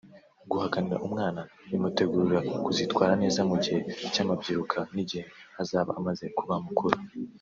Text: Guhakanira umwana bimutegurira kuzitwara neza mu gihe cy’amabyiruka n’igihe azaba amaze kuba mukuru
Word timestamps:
Guhakanira 0.51 0.97
umwana 1.07 1.41
bimutegurira 1.69 2.39
kuzitwara 2.63 3.13
neza 3.21 3.39
mu 3.49 3.55
gihe 3.63 3.79
cy’amabyiruka 4.13 4.77
n’igihe 4.93 5.23
azaba 5.61 5.91
amaze 5.99 6.25
kuba 6.37 6.55
mukuru 6.65 6.97